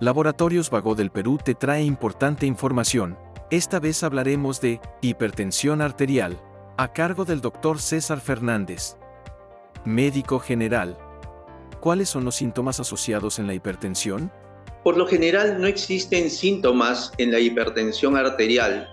Laboratorios 0.00 0.70
Vago 0.70 0.96
del 0.96 1.10
Perú 1.10 1.38
te 1.42 1.54
trae 1.54 1.84
importante 1.84 2.46
información. 2.46 3.16
Esta 3.50 3.78
vez 3.78 4.02
hablaremos 4.02 4.60
de 4.60 4.80
hipertensión 5.02 5.80
arterial, 5.80 6.36
a 6.76 6.92
cargo 6.92 7.24
del 7.24 7.40
doctor 7.40 7.80
César 7.80 8.20
Fernández. 8.20 8.96
Médico 9.84 10.40
general. 10.40 10.98
¿Cuáles 11.78 12.08
son 12.08 12.24
los 12.24 12.34
síntomas 12.34 12.80
asociados 12.80 13.38
en 13.38 13.46
la 13.46 13.54
hipertensión? 13.54 14.32
Por 14.82 14.96
lo 14.96 15.06
general 15.06 15.60
no 15.60 15.68
existen 15.68 16.28
síntomas 16.28 17.12
en 17.18 17.30
la 17.30 17.38
hipertensión 17.38 18.16
arterial, 18.16 18.88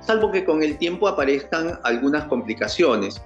salvo 0.00 0.32
que 0.32 0.46
con 0.46 0.62
el 0.62 0.78
tiempo 0.78 1.06
aparezcan 1.06 1.78
algunas 1.84 2.24
complicaciones. 2.28 3.22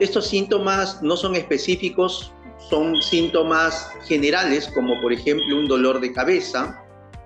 Estos 0.00 0.26
síntomas 0.26 1.00
no 1.00 1.16
son 1.16 1.36
específicos 1.36 2.32
son 2.58 3.00
síntomas 3.00 3.90
generales 4.06 4.68
como 4.74 5.00
por 5.00 5.12
ejemplo 5.12 5.56
un 5.56 5.68
dolor 5.68 6.00
de 6.00 6.12
cabeza, 6.12 6.82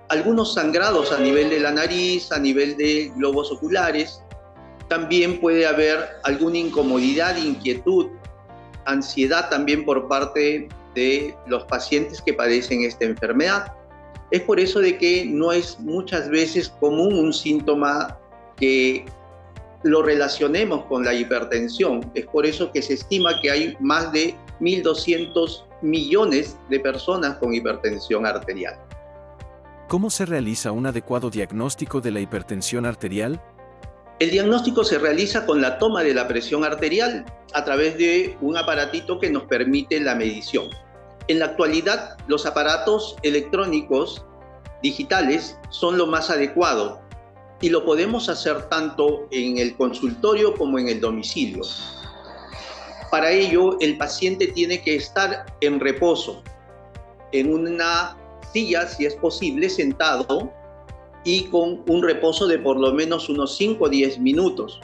algunos 0.09 0.53
sangrados 0.53 1.11
a 1.11 1.19
nivel 1.19 1.49
de 1.49 1.59
la 1.59 1.71
nariz, 1.71 2.31
a 2.31 2.39
nivel 2.39 2.75
de 2.77 3.11
globos 3.15 3.51
oculares, 3.51 4.21
también 4.89 5.39
puede 5.39 5.65
haber 5.65 5.99
alguna 6.23 6.57
incomodidad, 6.57 7.37
inquietud, 7.37 8.07
ansiedad 8.85 9.49
también 9.49 9.85
por 9.85 10.09
parte 10.09 10.67
de 10.95 11.33
los 11.47 11.63
pacientes 11.63 12.21
que 12.21 12.33
padecen 12.33 12.83
esta 12.83 13.05
enfermedad. 13.05 13.73
Es 14.31 14.41
por 14.41 14.59
eso 14.59 14.79
de 14.79 14.97
que 14.97 15.25
no 15.25 15.53
es 15.53 15.79
muchas 15.79 16.29
veces 16.29 16.67
común 16.81 17.17
un 17.17 17.31
síntoma 17.31 18.17
que 18.57 19.05
lo 19.83 20.01
relacionemos 20.03 20.85
con 20.85 21.03
la 21.03 21.13
hipertensión. 21.13 22.11
Es 22.13 22.25
por 22.27 22.45
eso 22.45 22.71
que 22.71 22.81
se 22.81 22.93
estima 22.93 23.39
que 23.41 23.51
hay 23.51 23.77
más 23.79 24.11
de 24.11 24.35
1.200 24.59 25.65
millones 25.81 26.57
de 26.69 26.79
personas 26.79 27.37
con 27.37 27.53
hipertensión 27.53 28.25
arterial. 28.25 28.79
¿Cómo 29.87 30.09
se 30.09 30.25
realiza 30.25 30.71
un 30.71 30.85
adecuado 30.85 31.29
diagnóstico 31.29 31.99
de 31.99 32.11
la 32.11 32.19
hipertensión 32.19 32.85
arterial? 32.85 33.41
El 34.19 34.29
diagnóstico 34.29 34.83
se 34.83 34.99
realiza 34.99 35.45
con 35.45 35.61
la 35.61 35.79
toma 35.79 36.03
de 36.03 36.13
la 36.13 36.27
presión 36.27 36.63
arterial 36.63 37.25
a 37.53 37.65
través 37.65 37.97
de 37.97 38.37
un 38.39 38.55
aparatito 38.55 39.19
que 39.19 39.31
nos 39.31 39.43
permite 39.43 39.99
la 39.99 40.15
medición. 40.15 40.67
En 41.27 41.39
la 41.39 41.45
actualidad, 41.45 42.17
los 42.27 42.45
aparatos 42.45 43.15
electrónicos 43.23 44.23
digitales 44.83 45.57
son 45.69 45.97
lo 45.97 46.07
más 46.07 46.29
adecuado 46.29 47.01
y 47.61 47.69
lo 47.69 47.85
podemos 47.85 48.27
hacer 48.27 48.67
tanto 48.69 49.27
en 49.31 49.59
el 49.59 49.75
consultorio 49.77 50.55
como 50.55 50.79
en 50.79 50.89
el 50.89 50.99
domicilio. 50.99 51.61
Para 53.11 53.31
ello, 53.31 53.77
el 53.79 53.97
paciente 53.97 54.47
tiene 54.47 54.81
que 54.81 54.95
estar 54.95 55.45
en 55.61 55.79
reposo, 55.79 56.41
en 57.31 57.53
una 57.53 58.17
silla, 58.51 58.87
si 58.87 59.05
es 59.05 59.15
posible, 59.15 59.69
sentado 59.69 60.51
y 61.23 61.43
con 61.45 61.83
un 61.87 62.01
reposo 62.01 62.47
de 62.47 62.57
por 62.57 62.79
lo 62.79 62.93
menos 62.93 63.29
unos 63.29 63.55
5 63.57 63.83
o 63.83 63.89
10 63.89 64.19
minutos. 64.19 64.79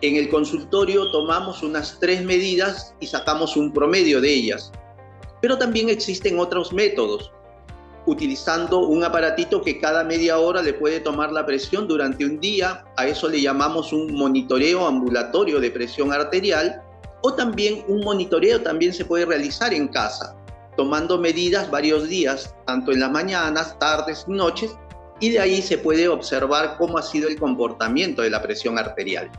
En 0.00 0.16
el 0.16 0.28
consultorio 0.28 1.10
tomamos 1.12 1.62
unas 1.62 1.98
tres 2.00 2.24
medidas 2.24 2.94
y 2.98 3.06
sacamos 3.06 3.56
un 3.56 3.72
promedio 3.72 4.20
de 4.20 4.34
ellas. 4.34 4.72
Pero 5.40 5.58
también 5.58 5.88
existen 5.88 6.40
otros 6.40 6.72
métodos, 6.72 7.30
utilizando 8.06 8.80
un 8.80 9.04
aparatito 9.04 9.62
que 9.62 9.78
cada 9.78 10.04
media 10.04 10.38
hora 10.38 10.62
le 10.62 10.74
puede 10.74 11.00
tomar 11.00 11.32
la 11.32 11.46
presión 11.46 11.86
durante 11.86 12.24
un 12.24 12.40
día. 12.40 12.84
A 12.96 13.06
eso 13.06 13.28
le 13.28 13.40
llamamos 13.40 13.92
un 13.92 14.12
monitoreo 14.12 14.86
ambulatorio 14.86 15.60
de 15.60 15.70
presión 15.70 16.12
arterial 16.12 16.82
o 17.22 17.34
también 17.34 17.84
un 17.88 18.00
monitoreo 18.00 18.60
también 18.62 18.92
se 18.92 19.04
puede 19.04 19.24
realizar 19.24 19.72
en 19.72 19.88
casa, 19.88 20.36
tomando 20.76 21.18
medidas 21.18 21.70
varios 21.70 22.08
días, 22.08 22.54
tanto 22.66 22.92
en 22.92 23.00
las 23.00 23.10
mañanas, 23.10 23.78
tardes, 23.78 24.26
noches, 24.26 24.76
y 25.20 25.30
de 25.30 25.38
ahí 25.38 25.62
se 25.62 25.78
puede 25.78 26.08
observar 26.08 26.76
cómo 26.78 26.98
ha 26.98 27.02
sido 27.02 27.28
el 27.28 27.38
comportamiento 27.38 28.22
de 28.22 28.30
la 28.30 28.42
presión 28.42 28.76
arterial. 28.78 29.30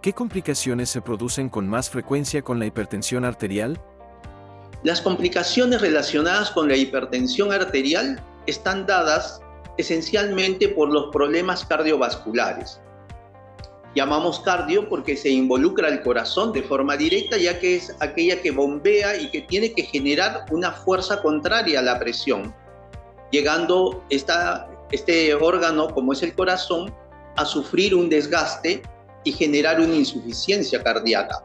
¿Qué 0.00 0.12
complicaciones 0.12 0.90
se 0.90 1.00
producen 1.00 1.48
con 1.48 1.68
más 1.68 1.90
frecuencia 1.90 2.42
con 2.42 2.58
la 2.58 2.66
hipertensión 2.66 3.24
arterial? 3.24 3.80
Las 4.84 5.00
complicaciones 5.00 5.80
relacionadas 5.80 6.50
con 6.50 6.68
la 6.68 6.76
hipertensión 6.76 7.52
arterial 7.52 8.20
están 8.46 8.86
dadas 8.86 9.40
esencialmente 9.78 10.68
por 10.68 10.90
los 10.90 11.10
problemas 11.12 11.64
cardiovasculares, 11.64 12.80
Llamamos 13.94 14.40
cardio 14.40 14.88
porque 14.88 15.16
se 15.18 15.28
involucra 15.28 15.88
el 15.88 16.00
corazón 16.02 16.52
de 16.52 16.62
forma 16.62 16.96
directa, 16.96 17.36
ya 17.36 17.58
que 17.60 17.76
es 17.76 17.94
aquella 18.00 18.40
que 18.40 18.50
bombea 18.50 19.20
y 19.20 19.30
que 19.30 19.42
tiene 19.42 19.72
que 19.74 19.82
generar 19.82 20.46
una 20.50 20.72
fuerza 20.72 21.20
contraria 21.20 21.80
a 21.80 21.82
la 21.82 21.98
presión, 21.98 22.54
llegando 23.30 24.02
esta, 24.08 24.66
este 24.92 25.34
órgano, 25.34 25.88
como 25.92 26.14
es 26.14 26.22
el 26.22 26.34
corazón, 26.34 26.94
a 27.36 27.44
sufrir 27.44 27.94
un 27.94 28.08
desgaste 28.08 28.82
y 29.24 29.32
generar 29.32 29.78
una 29.78 29.94
insuficiencia 29.94 30.82
cardíaca. 30.82 31.44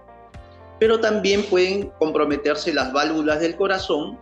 Pero 0.80 1.00
también 1.00 1.44
pueden 1.44 1.92
comprometerse 2.00 2.74
las 2.74 2.94
válvulas 2.94 3.40
del 3.40 3.56
corazón 3.56 4.20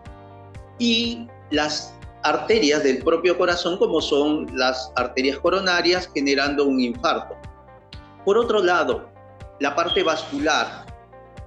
y 0.80 1.28
las 1.52 1.96
arterias 2.24 2.84
del 2.84 3.04
propio 3.04 3.38
corazón, 3.38 3.78
como 3.78 4.02
son 4.02 4.48
las 4.58 4.92
arterias 4.96 5.38
coronarias, 5.40 6.10
generando 6.14 6.66
un 6.66 6.80
infarto. 6.80 7.36
Por 8.24 8.38
otro 8.38 8.64
lado, 8.64 9.10
la 9.60 9.76
parte 9.76 10.04
vascular. 10.04 10.86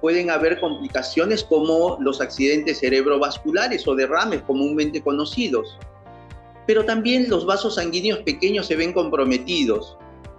Pueden 0.01 0.29
haber 0.31 0.61
complicaciones 0.61 1.43
como 1.43 1.97
los 1.99 2.21
accidentes 2.21 2.79
cerebrovasculares 2.79 3.85
o 3.87 3.95
derrames 3.95 4.41
comúnmente 4.43 5.01
conocidos. 5.01 5.77
Pero 6.65 6.85
también 6.85 7.29
los 7.29 7.45
vasos 7.45 7.75
sanguíneos 7.75 8.19
pequeños 8.19 8.67
se 8.67 8.77
ven 8.77 8.93
comprometidos 8.93 9.97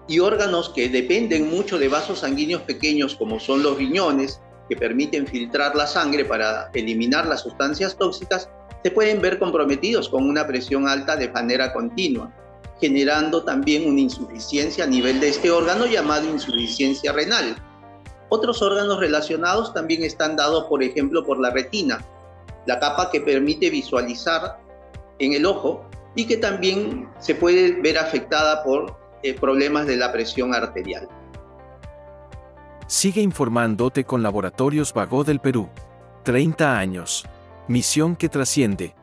y 0.09 0.19
órganos 0.19 0.71
que 0.71 0.89
dependen 0.89 1.51
mucho 1.51 1.79
de 1.79 1.89
vasos 1.89 2.21
sanguíneos 2.21 2.63
pequeños 2.63 3.15
como 3.15 3.39
son 3.39 3.63
los 3.63 3.77
riñones, 3.77 4.41
que 4.71 4.77
permiten 4.77 5.27
filtrar 5.27 5.77
la 5.77 5.87
sangre 5.87 6.25
para 6.25 6.71
eliminar 6.73 7.27
las 7.27 7.43
sustancias 7.43 7.97
tóxicas, 7.97 8.49
se 8.83 8.91
pueden 8.91 9.21
ver 9.21 9.39
comprometidos 9.39 10.09
con 10.09 10.27
una 10.27 10.47
presión 10.47 10.89
alta 10.89 11.17
de 11.17 11.29
manera 11.29 11.73
continua 11.73 12.33
generando 12.81 13.45
también 13.45 13.87
una 13.87 14.01
insuficiencia 14.01 14.85
a 14.85 14.87
nivel 14.87 15.21
de 15.21 15.29
este 15.29 15.51
órgano 15.51 15.87
llamado 15.87 16.29
insuficiencia 16.29 17.13
renal. 17.13 17.55
Otros 18.31 18.63
órganos 18.63 18.99
relacionados 18.99 19.75
también 19.75 20.03
están 20.03 20.37
dados, 20.37 20.65
por 20.65 20.83
ejemplo, 20.83 21.25
por 21.25 21.39
la 21.39 21.51
retina, 21.51 22.03
la 22.67 22.79
capa 22.79 23.11
que 23.11 23.21
permite 23.21 23.69
visualizar 23.71 24.61
en 25.19 25.35
el 25.35 25.45
ojo 25.45 25.85
y 26.15 26.27
que 26.27 26.39
también 26.39 27.09
se 27.19 27.35
puede 27.35 27.73
ver 27.83 27.99
afectada 27.99 28.63
por 28.63 28.97
eh, 29.23 29.35
problemas 29.35 29.87
de 29.87 29.97
la 29.97 30.11
presión 30.11 30.55
arterial. 30.55 31.07
Sigue 32.91 33.21
informándote 33.21 34.03
con 34.03 34.21
Laboratorios 34.21 34.93
Vago 34.93 35.23
del 35.23 35.39
Perú. 35.39 35.69
30 36.25 36.77
años. 36.77 37.25
Misión 37.69 38.17
que 38.17 38.29
trasciende. 38.29 38.97